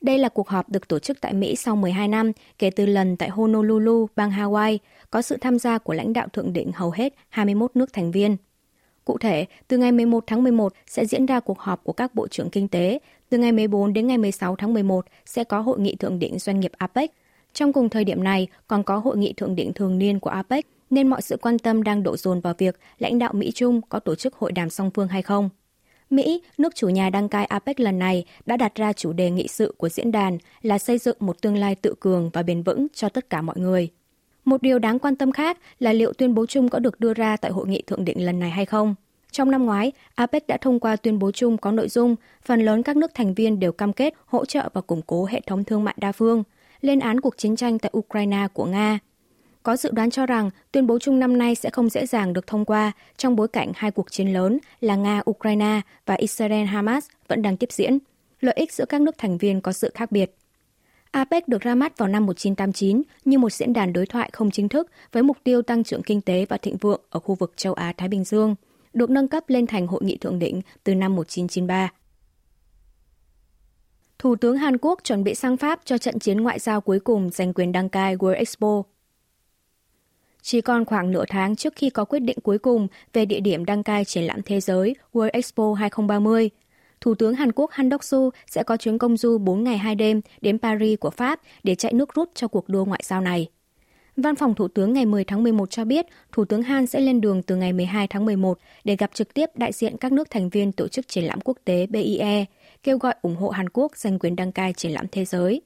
Đây 0.00 0.18
là 0.18 0.28
cuộc 0.28 0.48
họp 0.48 0.70
được 0.70 0.88
tổ 0.88 0.98
chức 0.98 1.20
tại 1.20 1.32
Mỹ 1.32 1.56
sau 1.56 1.76
12 1.76 2.08
năm 2.08 2.32
kể 2.58 2.70
từ 2.70 2.86
lần 2.86 3.16
tại 3.16 3.28
Honolulu, 3.28 4.06
bang 4.16 4.30
Hawaii, 4.30 4.78
có 5.10 5.22
sự 5.22 5.36
tham 5.40 5.58
gia 5.58 5.78
của 5.78 5.92
lãnh 5.92 6.12
đạo 6.12 6.28
thượng 6.32 6.52
đỉnh 6.52 6.72
hầu 6.72 6.90
hết 6.90 7.14
21 7.28 7.70
nước 7.74 7.92
thành 7.92 8.10
viên. 8.10 8.36
Cụ 9.04 9.18
thể, 9.18 9.46
từ 9.68 9.78
ngày 9.78 9.92
11 9.92 10.24
tháng 10.26 10.42
11 10.42 10.72
sẽ 10.86 11.04
diễn 11.04 11.26
ra 11.26 11.40
cuộc 11.40 11.58
họp 11.58 11.84
của 11.84 11.92
các 11.92 12.14
bộ 12.14 12.28
trưởng 12.28 12.50
kinh 12.50 12.68
tế, 12.68 12.98
từ 13.28 13.38
ngày 13.38 13.52
14 13.52 13.92
đến 13.92 14.06
ngày 14.06 14.18
16 14.18 14.56
tháng 14.56 14.74
11 14.74 15.06
sẽ 15.26 15.44
có 15.44 15.60
hội 15.60 15.80
nghị 15.80 15.96
thượng 15.96 16.18
đỉnh 16.18 16.38
doanh 16.38 16.60
nghiệp 16.60 16.72
APEC. 16.76 17.10
Trong 17.52 17.72
cùng 17.72 17.88
thời 17.88 18.04
điểm 18.04 18.24
này 18.24 18.46
còn 18.66 18.82
có 18.82 18.98
hội 18.98 19.16
nghị 19.16 19.32
thượng 19.32 19.56
đỉnh 19.56 19.72
thường 19.72 19.98
niên 19.98 20.20
của 20.20 20.30
APEC, 20.30 20.66
nên 20.90 21.08
mọi 21.08 21.22
sự 21.22 21.36
quan 21.36 21.58
tâm 21.58 21.82
đang 21.82 22.02
đổ 22.02 22.16
dồn 22.16 22.40
vào 22.40 22.54
việc 22.58 22.78
lãnh 22.98 23.18
đạo 23.18 23.32
Mỹ 23.32 23.52
Trung 23.54 23.80
có 23.88 23.98
tổ 23.98 24.14
chức 24.14 24.34
hội 24.34 24.52
đàm 24.52 24.70
song 24.70 24.90
phương 24.94 25.08
hay 25.08 25.22
không. 25.22 25.50
Mỹ, 26.10 26.42
nước 26.58 26.74
chủ 26.74 26.88
nhà 26.88 27.10
đăng 27.10 27.28
cai 27.28 27.44
APEC 27.44 27.80
lần 27.80 27.98
này, 27.98 28.24
đã 28.46 28.56
đặt 28.56 28.74
ra 28.74 28.92
chủ 28.92 29.12
đề 29.12 29.30
nghị 29.30 29.48
sự 29.48 29.74
của 29.76 29.88
diễn 29.88 30.12
đàn 30.12 30.38
là 30.62 30.78
xây 30.78 30.98
dựng 30.98 31.16
một 31.20 31.42
tương 31.42 31.56
lai 31.56 31.74
tự 31.74 31.94
cường 32.00 32.30
và 32.32 32.42
bền 32.42 32.62
vững 32.62 32.86
cho 32.94 33.08
tất 33.08 33.30
cả 33.30 33.42
mọi 33.42 33.58
người. 33.58 33.88
Một 34.44 34.62
điều 34.62 34.78
đáng 34.78 34.98
quan 34.98 35.16
tâm 35.16 35.32
khác 35.32 35.58
là 35.78 35.92
liệu 35.92 36.12
tuyên 36.12 36.34
bố 36.34 36.46
chung 36.46 36.68
có 36.68 36.78
được 36.78 37.00
đưa 37.00 37.14
ra 37.14 37.36
tại 37.36 37.50
hội 37.50 37.68
nghị 37.68 37.82
thượng 37.82 38.04
đỉnh 38.04 38.26
lần 38.26 38.38
này 38.38 38.50
hay 38.50 38.66
không. 38.66 38.94
Trong 39.30 39.50
năm 39.50 39.66
ngoái, 39.66 39.92
APEC 40.14 40.46
đã 40.46 40.56
thông 40.56 40.80
qua 40.80 40.96
tuyên 40.96 41.18
bố 41.18 41.30
chung 41.30 41.56
có 41.56 41.72
nội 41.72 41.88
dung 41.88 42.16
phần 42.42 42.60
lớn 42.60 42.82
các 42.82 42.96
nước 42.96 43.10
thành 43.14 43.34
viên 43.34 43.60
đều 43.60 43.72
cam 43.72 43.92
kết 43.92 44.14
hỗ 44.26 44.44
trợ 44.44 44.68
và 44.72 44.80
củng 44.80 45.02
cố 45.02 45.24
hệ 45.24 45.40
thống 45.46 45.64
thương 45.64 45.84
mại 45.84 45.94
đa 45.98 46.12
phương, 46.12 46.42
lên 46.80 46.98
án 46.98 47.20
cuộc 47.20 47.36
chiến 47.36 47.56
tranh 47.56 47.78
tại 47.78 47.92
Ukraine 47.96 48.48
của 48.52 48.64
Nga. 48.64 48.98
Có 49.68 49.76
dự 49.76 49.90
đoán 49.90 50.10
cho 50.10 50.26
rằng 50.26 50.50
tuyên 50.72 50.86
bố 50.86 50.98
chung 50.98 51.18
năm 51.18 51.38
nay 51.38 51.54
sẽ 51.54 51.70
không 51.70 51.88
dễ 51.88 52.06
dàng 52.06 52.32
được 52.32 52.46
thông 52.46 52.64
qua 52.64 52.92
trong 53.16 53.36
bối 53.36 53.48
cảnh 53.48 53.72
hai 53.74 53.90
cuộc 53.90 54.10
chiến 54.10 54.32
lớn 54.32 54.58
là 54.80 54.96
Nga-Ukraine 54.96 55.80
và 56.06 56.16
Israel-Hamas 56.16 57.00
vẫn 57.28 57.42
đang 57.42 57.56
tiếp 57.56 57.72
diễn. 57.72 57.98
Lợi 58.40 58.54
ích 58.56 58.72
giữa 58.72 58.84
các 58.88 59.00
nước 59.00 59.18
thành 59.18 59.38
viên 59.38 59.60
có 59.60 59.72
sự 59.72 59.90
khác 59.94 60.12
biệt. 60.12 60.36
APEC 61.10 61.48
được 61.48 61.62
ra 61.62 61.74
mắt 61.74 61.98
vào 61.98 62.08
năm 62.08 62.26
1989 62.26 63.02
như 63.24 63.38
một 63.38 63.52
diễn 63.52 63.72
đàn 63.72 63.92
đối 63.92 64.06
thoại 64.06 64.30
không 64.32 64.50
chính 64.50 64.68
thức 64.68 64.90
với 65.12 65.22
mục 65.22 65.36
tiêu 65.44 65.62
tăng 65.62 65.84
trưởng 65.84 66.02
kinh 66.02 66.20
tế 66.20 66.46
và 66.48 66.56
thịnh 66.56 66.76
vượng 66.76 67.00
ở 67.10 67.20
khu 67.20 67.34
vực 67.34 67.52
châu 67.56 67.74
Á-Thái 67.74 68.08
Bình 68.08 68.24
Dương, 68.24 68.54
được 68.94 69.10
nâng 69.10 69.28
cấp 69.28 69.44
lên 69.48 69.66
thành 69.66 69.86
hội 69.86 70.00
nghị 70.04 70.16
thượng 70.16 70.38
đỉnh 70.38 70.60
từ 70.84 70.94
năm 70.94 71.16
1993. 71.16 71.92
Thủ 74.18 74.36
tướng 74.36 74.56
Hàn 74.56 74.78
Quốc 74.78 75.00
chuẩn 75.04 75.24
bị 75.24 75.34
sang 75.34 75.56
Pháp 75.56 75.80
cho 75.84 75.98
trận 75.98 76.18
chiến 76.18 76.40
ngoại 76.40 76.58
giao 76.58 76.80
cuối 76.80 77.00
cùng 77.00 77.30
giành 77.30 77.52
quyền 77.54 77.72
đăng 77.72 77.88
cai 77.88 78.16
World 78.16 78.34
Expo. 78.34 78.82
Chỉ 80.42 80.60
còn 80.60 80.84
khoảng 80.84 81.10
nửa 81.10 81.24
tháng 81.28 81.56
trước 81.56 81.72
khi 81.76 81.90
có 81.90 82.04
quyết 82.04 82.20
định 82.20 82.38
cuối 82.42 82.58
cùng 82.58 82.88
về 83.12 83.24
địa 83.24 83.40
điểm 83.40 83.64
đăng 83.64 83.82
cai 83.82 84.04
triển 84.04 84.24
lãm 84.24 84.42
thế 84.42 84.60
giới 84.60 84.94
World 85.12 85.30
Expo 85.32 85.72
2030, 85.72 86.50
Thủ 87.00 87.14
tướng 87.14 87.34
Hàn 87.34 87.52
Quốc 87.52 87.70
Han 87.70 87.88
Đốc-su 87.88 88.30
sẽ 88.46 88.62
có 88.62 88.76
chuyến 88.76 88.98
công 88.98 89.16
du 89.16 89.38
4 89.38 89.64
ngày 89.64 89.78
2 89.78 89.94
đêm 89.94 90.20
đến 90.40 90.58
Paris 90.58 90.98
của 91.00 91.10
Pháp 91.10 91.40
để 91.62 91.74
chạy 91.74 91.92
nước 91.92 92.14
rút 92.14 92.30
cho 92.34 92.48
cuộc 92.48 92.68
đua 92.68 92.84
ngoại 92.84 93.00
giao 93.04 93.20
này. 93.20 93.48
Văn 94.16 94.34
phòng 94.34 94.54
Thủ 94.54 94.68
tướng 94.68 94.92
ngày 94.92 95.06
10 95.06 95.24
tháng 95.24 95.42
11 95.42 95.70
cho 95.70 95.84
biết 95.84 96.06
Thủ 96.32 96.44
tướng 96.44 96.62
Han 96.62 96.86
sẽ 96.86 97.00
lên 97.00 97.20
đường 97.20 97.42
từ 97.42 97.56
ngày 97.56 97.72
12 97.72 98.06
tháng 98.06 98.24
11 98.24 98.58
để 98.84 98.96
gặp 98.96 99.10
trực 99.14 99.34
tiếp 99.34 99.50
đại 99.54 99.72
diện 99.72 99.96
các 99.96 100.12
nước 100.12 100.30
thành 100.30 100.48
viên 100.48 100.72
tổ 100.72 100.88
chức 100.88 101.08
triển 101.08 101.24
lãm 101.24 101.40
quốc 101.40 101.58
tế 101.64 101.86
BIE, 101.86 102.44
kêu 102.82 102.98
gọi 102.98 103.14
ủng 103.22 103.36
hộ 103.36 103.48
Hàn 103.48 103.68
Quốc 103.68 103.96
giành 103.96 104.18
quyền 104.18 104.36
đăng 104.36 104.52
cai 104.52 104.72
triển 104.72 104.92
lãm 104.92 105.06
thế 105.12 105.24
giới. 105.24 105.62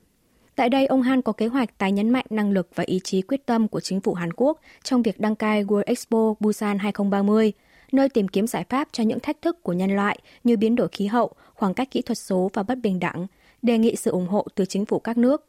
Tại 0.56 0.68
đây, 0.68 0.86
ông 0.86 1.02
Han 1.02 1.22
có 1.22 1.32
kế 1.32 1.46
hoạch 1.46 1.78
tái 1.78 1.92
nhấn 1.92 2.10
mạnh 2.10 2.26
năng 2.30 2.50
lực 2.50 2.68
và 2.74 2.84
ý 2.86 3.00
chí 3.04 3.22
quyết 3.22 3.46
tâm 3.46 3.68
của 3.68 3.80
chính 3.80 4.00
phủ 4.00 4.14
Hàn 4.14 4.32
Quốc 4.32 4.60
trong 4.82 5.02
việc 5.02 5.20
đăng 5.20 5.36
cai 5.36 5.64
World 5.64 5.82
Expo 5.86 6.34
Busan 6.40 6.78
2030, 6.78 7.52
nơi 7.92 8.08
tìm 8.08 8.28
kiếm 8.28 8.46
giải 8.46 8.64
pháp 8.68 8.88
cho 8.92 9.04
những 9.04 9.20
thách 9.20 9.42
thức 9.42 9.62
của 9.62 9.72
nhân 9.72 9.96
loại 9.96 10.18
như 10.44 10.56
biến 10.56 10.76
đổi 10.76 10.88
khí 10.88 11.06
hậu, 11.06 11.32
khoảng 11.54 11.74
cách 11.74 11.90
kỹ 11.90 12.02
thuật 12.02 12.18
số 12.18 12.50
và 12.54 12.62
bất 12.62 12.78
bình 12.82 13.00
đẳng, 13.00 13.26
đề 13.62 13.78
nghị 13.78 13.96
sự 13.96 14.10
ủng 14.10 14.28
hộ 14.28 14.46
từ 14.54 14.64
chính 14.64 14.86
phủ 14.86 14.98
các 14.98 15.18
nước. 15.18 15.46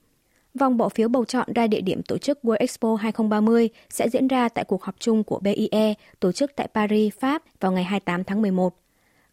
Vòng 0.54 0.78
bỏ 0.78 0.90
phiếu 0.90 1.08
bầu 1.08 1.26
chọn 1.26 1.54
ra 1.56 1.68
địa 1.68 1.82
điểm 1.82 2.02
tổ 2.04 2.18
chức 2.18 2.40
World 2.44 2.58
Expo 2.60 2.96
2030 2.96 3.70
sẽ 3.90 4.10
diễn 4.10 4.28
ra 4.28 4.50
tại 4.50 4.66
cuộc 4.66 4.84
họp 4.84 4.96
chung 5.00 5.24
của 5.24 5.40
BIE 5.40 5.94
tổ 6.20 6.32
chức 6.32 6.52
tại 6.56 6.68
Paris, 6.74 7.14
Pháp 7.20 7.44
vào 7.60 7.72
ngày 7.72 7.84
28 7.84 8.24
tháng 8.24 8.42
11. 8.42 8.76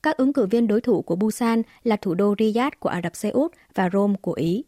Các 0.03 0.17
ứng 0.17 0.33
cử 0.33 0.47
viên 0.47 0.67
đối 0.67 0.81
thủ 0.81 1.03
của 1.03 1.17
Busan 1.17 1.63
là 1.85 1.97
thủ 1.97 2.15
đô 2.15 2.35
Riyadh 2.39 2.75
của 2.81 2.89
Ả 2.89 3.01
Rập 3.03 3.17
Xê 3.17 3.31
Út 3.31 3.53
và 3.75 3.91
Rome 3.93 4.15
của 4.21 4.33
Ý. 4.33 4.65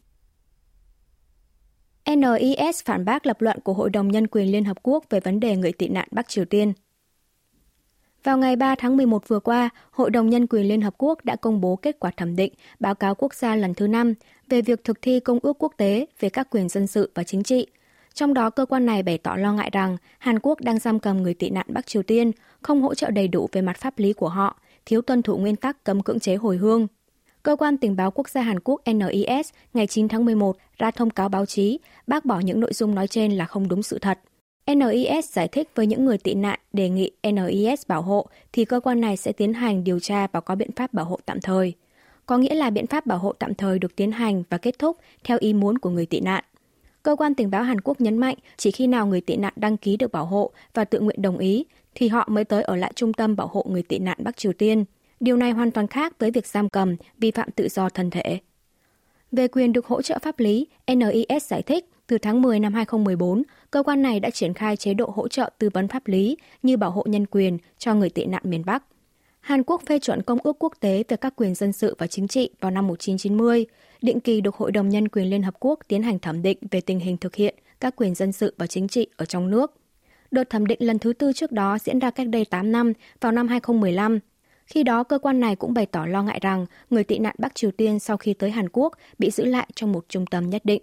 NIS 2.06 2.85
phản 2.85 3.04
bác 3.04 3.26
lập 3.26 3.42
luận 3.42 3.59
của 3.64 3.73
Hội 3.73 3.90
đồng 3.90 4.09
Nhân 4.09 4.26
quyền 4.26 4.52
Liên 4.52 4.64
Hợp 4.64 4.78
Quốc 4.82 5.04
về 5.11 5.21
vấn 5.21 5.40
đề 5.40 5.56
người 5.56 5.73
tị 5.73 5.88
nạn 5.88 6.09
Bắc 6.11 6.28
Triều 6.28 6.44
Tiên. 6.44 6.73
Vào 8.25 8.38
ngày 8.38 8.56
3 8.56 8.75
tháng 8.75 8.97
11 8.97 9.28
vừa 9.28 9.40
qua, 9.40 9.71
Hội 9.90 10.11
đồng 10.11 10.30
Nhân 10.30 10.47
quyền 10.47 10.68
Liên 10.68 10.80
Hợp 10.80 10.94
Quốc 10.99 11.25
đã 11.25 11.37
công 11.37 11.61
bố 11.61 11.76
kết 11.76 11.97
quả 12.00 12.11
thẩm 12.16 12.37
định 12.37 12.52
báo 12.80 12.94
cáo 12.94 13.14
quốc 13.14 13.35
gia 13.35 13.56
lần 13.56 13.75
thứ 13.75 13.87
5 13.87 14.14
về 14.49 14.62
việc 14.62 14.85
thực 14.85 15.02
thi 15.02 15.21
Công 15.21 15.38
ước 15.42 15.56
Quốc 15.59 15.73
tế 15.76 16.06
về 16.21 16.28
các 16.28 16.50
quyền 16.50 16.68
dân 16.68 16.87
sự 16.87 17.11
và 17.14 17.25
chính 17.25 17.42
trị. 17.42 17.66
Trong 18.14 18.35
đó, 18.35 18.50
cơ 18.50 18.66
quan 18.66 18.87
này 18.87 19.02
bày 19.02 19.18
tỏ 19.18 19.37
lo 19.37 19.52
ngại 19.52 19.71
rằng 19.73 19.97
Hàn 20.18 20.38
Quốc 20.42 20.61
đang 20.61 20.78
giam 20.78 21.00
cầm 21.00 21.23
người 21.23 21.35
tị 21.35 21.50
nạn 21.50 21.66
Bắc 21.68 21.87
Triều 21.87 22.02
Tiên, 22.02 22.30
không 22.62 22.82
hỗ 22.82 22.94
trợ 22.94 23.11
đầy 23.11 23.28
đủ 23.28 23.49
về 23.52 23.62
mặt 23.62 23.76
pháp 23.76 23.99
lý 23.99 24.12
của 24.12 24.28
họ, 24.28 24.61
thiếu 24.87 25.02
tuân 25.02 25.23
thủ 25.23 25.37
nguyên 25.37 25.56
tắc 25.56 25.85
cấm 25.85 26.02
cưỡng 26.02 26.21
chế 26.21 26.35
hồi 26.35 26.56
hương, 26.56 26.87
Cơ 27.42 27.56
quan 27.56 27.76
tình 27.76 27.96
báo 27.96 28.11
quốc 28.11 28.28
gia 28.28 28.42
Hàn 28.42 28.61
Quốc 28.64 28.80
NIS 28.87 29.50
ngày 29.75 29.87
9 29.87 30.08
tháng 30.08 30.25
11 30.25 30.56
ra 30.78 30.90
thông 30.90 31.11
cáo 31.11 31.28
báo 31.28 31.46
chí, 31.46 31.78
bác 32.06 32.25
bỏ 32.25 32.40
những 32.40 32.61
nội 32.61 32.72
dung 32.72 32.94
nói 32.94 33.08
trên 33.08 33.32
là 33.32 33.44
không 33.44 33.68
đúng 33.68 33.82
sự 33.82 33.99
thật. 33.99 34.18
NIS 34.66 35.30
giải 35.30 35.49
thích 35.49 35.68
với 35.75 35.87
những 35.87 36.04
người 36.04 36.18
tị 36.18 36.34
nạn, 36.34 36.58
đề 36.72 36.88
nghị 36.88 37.11
NIS 37.22 37.87
bảo 37.87 38.02
hộ 38.02 38.26
thì 38.52 38.64
cơ 38.64 38.80
quan 38.80 39.00
này 39.00 39.16
sẽ 39.16 39.32
tiến 39.32 39.54
hành 39.54 39.84
điều 39.84 40.00
tra 40.00 40.26
và 40.32 40.40
có 40.40 40.54
biện 40.54 40.72
pháp 40.72 40.92
bảo 40.92 41.04
hộ 41.04 41.18
tạm 41.26 41.40
thời. 41.40 41.72
Có 42.26 42.38
nghĩa 42.38 42.54
là 42.54 42.70
biện 42.70 42.87
pháp 42.87 43.06
bảo 43.06 43.18
hộ 43.18 43.32
tạm 43.32 43.54
thời 43.54 43.78
được 43.78 43.96
tiến 43.96 44.12
hành 44.12 44.42
và 44.50 44.58
kết 44.58 44.78
thúc 44.78 44.96
theo 45.25 45.38
ý 45.40 45.54
muốn 45.54 45.78
của 45.78 45.90
người 45.90 46.06
tị 46.06 46.20
nạn. 46.20 46.44
Cơ 47.02 47.16
quan 47.16 47.34
tình 47.34 47.50
báo 47.50 47.62
Hàn 47.62 47.80
Quốc 47.80 48.00
nhấn 48.00 48.18
mạnh, 48.18 48.37
chỉ 48.56 48.70
khi 48.70 48.87
nào 48.87 49.06
người 49.06 49.20
tị 49.20 49.37
nạn 49.37 49.52
đăng 49.56 49.76
ký 49.76 49.96
được 49.96 50.12
bảo 50.12 50.26
hộ 50.26 50.50
và 50.75 50.84
tự 50.84 51.00
nguyện 51.00 51.22
đồng 51.22 51.38
ý 51.38 51.64
thì 51.94 52.08
họ 52.08 52.28
mới 52.30 52.44
tới 52.44 52.62
ở 52.62 52.76
lại 52.76 52.92
trung 52.94 53.12
tâm 53.12 53.37
bảo 53.37 53.46
hộ 53.46 53.66
người 53.68 53.82
tị 53.82 53.99
nạn 53.99 54.18
Bắc 54.20 54.37
Triều 54.37 54.52
Tiên. 54.52 54.84
Điều 55.23 55.37
này 55.37 55.50
hoàn 55.50 55.71
toàn 55.71 55.87
khác 55.87 56.19
với 56.19 56.31
việc 56.31 56.47
giam 56.47 56.69
cầm, 56.69 56.97
vi 57.19 57.31
phạm 57.31 57.50
tự 57.50 57.69
do 57.69 57.88
thân 57.88 58.11
thể. 58.11 58.38
Về 59.33 59.49
quyền 59.49 59.73
được 59.73 59.87
hỗ 59.87 60.02
trợ 60.02 60.19
pháp 60.23 60.38
lý, 60.38 60.67
NIS 60.87 61.47
giải 61.47 61.62
thích 61.62 61.88
từ 62.07 62.19
tháng 62.19 62.43
10 62.43 62.61
năm 62.61 62.75
2014, 62.75 63.43
cơ 63.71 63.83
quan 63.83 64.02
này 64.02 64.21
đã 64.21 64.31
triển 64.31 64.55
khai 64.55 64.76
chế 64.76 64.95
độ 64.95 65.12
hỗ 65.14 65.29
trợ 65.29 65.50
tư 65.59 65.71
vấn 65.75 65.88
pháp 65.88 66.07
lý 66.07 66.37
như 66.62 66.76
bảo 66.76 66.91
hộ 66.91 67.05
nhân 67.07 67.26
quyền 67.26 67.59
cho 67.79 67.95
người 67.95 68.11
tị 68.11 68.25
nạn 68.25 68.43
miền 68.45 68.62
Bắc. 68.67 68.85
Hàn 69.41 69.62
Quốc 69.62 69.83
phê 69.87 69.99
chuẩn 69.99 70.23
Công 70.23 70.38
ước 70.43 70.57
quốc 70.59 70.73
tế 70.81 71.05
về 71.09 71.17
các 71.17 71.37
quyền 71.37 71.55
dân 71.55 71.73
sự 71.73 71.95
và 71.99 72.07
chính 72.07 72.29
trị 72.29 72.50
vào 72.61 72.71
năm 72.71 72.87
1990, 72.87 73.67
định 74.02 74.21
kỳ 74.21 74.41
được 74.41 74.55
Hội 74.55 74.73
đồng 74.73 74.88
Nhân 74.88 75.09
quyền 75.09 75.31
Liên 75.31 75.43
Hợp 75.43 75.55
Quốc 75.61 75.79
tiến 75.88 76.02
hành 76.02 76.19
thẩm 76.19 76.43
định 76.43 76.59
về 76.71 76.81
tình 76.81 77.00
hình 77.00 77.17
thực 77.17 77.35
hiện 77.35 77.55
các 77.81 77.97
quyền 77.97 78.14
dân 78.14 78.33
sự 78.33 78.55
và 78.59 78.67
chính 78.67 78.88
trị 78.88 79.07
ở 79.17 79.25
trong 79.25 79.50
nước. 79.50 79.75
Đợt 80.31 80.50
thẩm 80.50 80.67
định 80.67 80.79
lần 80.83 80.99
thứ 80.99 81.12
tư 81.12 81.33
trước 81.33 81.52
đó 81.52 81.79
diễn 81.79 81.99
ra 81.99 82.11
cách 82.11 82.29
đây 82.29 82.45
8 82.45 82.73
năm, 82.73 82.93
vào 83.21 83.33
năm 83.33 83.49
2015. 83.49 84.19
Khi 84.66 84.83
đó, 84.83 85.02
cơ 85.02 85.19
quan 85.19 85.40
này 85.40 85.57
cũng 85.57 85.75
bày 85.75 85.87
tỏ 85.87 86.07
lo 86.07 86.23
ngại 86.23 86.38
rằng 86.42 86.66
người 86.90 87.04
tị 87.04 87.19
nạn 87.19 87.35
Bắc 87.38 87.54
Triều 87.54 87.71
Tiên 87.71 87.99
sau 87.99 88.16
khi 88.16 88.35
tới 88.35 88.50
Hàn 88.50 88.69
Quốc 88.73 88.92
bị 89.19 89.31
giữ 89.31 89.45
lại 89.45 89.69
trong 89.75 89.92
một 89.92 90.04
trung 90.09 90.26
tâm 90.26 90.50
nhất 90.50 90.64
định. 90.64 90.83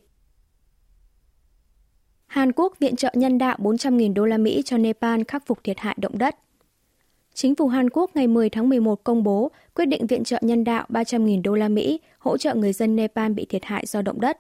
Hàn 2.28 2.52
Quốc 2.52 2.80
viện 2.80 2.96
trợ 2.96 3.12
nhân 3.14 3.38
đạo 3.38 3.58
400.000 3.60 4.14
đô 4.14 4.26
la 4.26 4.38
Mỹ 4.38 4.62
cho 4.66 4.78
Nepal 4.78 5.22
khắc 5.28 5.46
phục 5.46 5.64
thiệt 5.64 5.80
hại 5.80 5.96
động 6.00 6.18
đất. 6.18 6.36
Chính 7.34 7.56
phủ 7.56 7.68
Hàn 7.68 7.90
Quốc 7.90 8.12
ngày 8.16 8.28
10 8.28 8.50
tháng 8.50 8.70
11 8.70 9.04
công 9.04 9.24
bố 9.24 9.52
quyết 9.76 9.86
định 9.86 10.08
viện 10.08 10.24
trợ 10.24 10.40
nhân 10.42 10.64
đạo 10.64 10.86
300.000 10.90 11.42
đô 11.42 11.56
la 11.56 11.70
Mỹ 11.70 12.00
hỗ 12.18 12.38
trợ 12.38 12.56
người 12.56 12.74
dân 12.74 12.96
Nepal 12.96 13.32
bị 13.32 13.46
thiệt 13.46 13.66
hại 13.66 13.86
do 13.86 14.02
động 14.02 14.22
đất. 14.22 14.38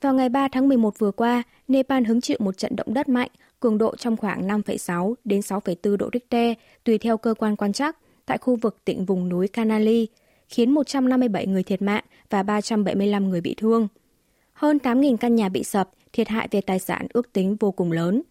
Vào 0.00 0.14
ngày 0.14 0.28
3 0.28 0.48
tháng 0.52 0.68
11 0.68 0.98
vừa 0.98 1.10
qua, 1.10 1.42
Nepal 1.68 2.04
hứng 2.04 2.20
chịu 2.20 2.36
một 2.40 2.58
trận 2.58 2.76
động 2.76 2.94
đất 2.94 3.08
mạnh, 3.08 3.30
cường 3.60 3.78
độ 3.78 3.96
trong 3.96 4.16
khoảng 4.16 4.48
5,6 4.48 5.14
đến 5.24 5.40
6,4 5.40 5.96
độ 5.96 6.10
Richter, 6.12 6.56
tùy 6.84 6.98
theo 6.98 7.16
cơ 7.16 7.34
quan 7.34 7.56
quan 7.56 7.72
trắc, 7.72 7.96
tại 8.26 8.38
khu 8.38 8.56
vực 8.56 8.84
tỉnh 8.84 9.04
vùng 9.04 9.28
núi 9.28 9.48
Kanali, 9.48 10.06
khiến 10.48 10.70
157 10.70 11.46
người 11.46 11.62
thiệt 11.62 11.82
mạng 11.82 12.04
và 12.30 12.42
375 12.42 13.30
người 13.30 13.40
bị 13.40 13.54
thương. 13.54 13.88
Hơn 14.52 14.78
8.000 14.82 15.16
căn 15.16 15.34
nhà 15.34 15.48
bị 15.48 15.64
sập, 15.64 15.90
thiệt 16.12 16.28
hại 16.28 16.48
về 16.50 16.60
tài 16.60 16.78
sản 16.78 17.06
ước 17.12 17.32
tính 17.32 17.56
vô 17.60 17.70
cùng 17.70 17.92
lớn. 17.92 18.22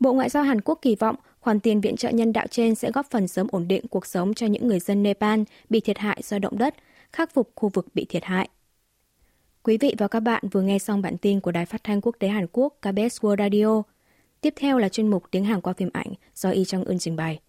Bộ 0.00 0.12
Ngoại 0.12 0.28
giao 0.28 0.42
Hàn 0.42 0.60
Quốc 0.60 0.78
kỳ 0.82 0.94
vọng 0.94 1.16
khoản 1.40 1.60
tiền 1.60 1.80
viện 1.80 1.96
trợ 1.96 2.10
nhân 2.10 2.32
đạo 2.32 2.46
trên 2.50 2.74
sẽ 2.74 2.90
góp 2.90 3.06
phần 3.10 3.28
sớm 3.28 3.46
ổn 3.50 3.68
định 3.68 3.88
cuộc 3.90 4.06
sống 4.06 4.34
cho 4.34 4.46
những 4.46 4.68
người 4.68 4.80
dân 4.80 5.02
Nepal 5.02 5.40
bị 5.68 5.80
thiệt 5.80 5.98
hại 5.98 6.20
do 6.24 6.38
động 6.38 6.58
đất, 6.58 6.74
khắc 7.12 7.34
phục 7.34 7.50
khu 7.54 7.68
vực 7.68 7.86
bị 7.94 8.06
thiệt 8.08 8.24
hại. 8.24 8.48
Quý 9.62 9.78
vị 9.78 9.94
và 9.98 10.08
các 10.08 10.20
bạn 10.20 10.44
vừa 10.52 10.62
nghe 10.62 10.78
xong 10.78 11.02
bản 11.02 11.18
tin 11.18 11.40
của 11.40 11.52
Đài 11.52 11.66
Phát 11.66 11.84
thanh 11.84 12.00
Quốc 12.00 12.16
tế 12.18 12.28
Hàn 12.28 12.46
Quốc 12.52 12.74
KBS 12.80 13.20
World 13.20 13.36
Radio. 13.38 13.82
Tiếp 14.40 14.54
theo 14.56 14.78
là 14.78 14.88
chuyên 14.88 15.08
mục 15.08 15.24
tiếng 15.30 15.44
Hàn 15.44 15.60
qua 15.60 15.72
phim 15.72 15.90
ảnh 15.92 16.12
do 16.34 16.50
Y 16.50 16.64
Trong 16.64 16.84
Ưn 16.84 16.98
trình 16.98 17.16
bày. 17.16 17.40